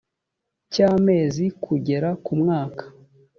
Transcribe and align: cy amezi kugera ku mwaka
cy 0.71 0.79
amezi 0.91 1.43
kugera 1.63 2.09
ku 2.23 2.31
mwaka 2.41 2.83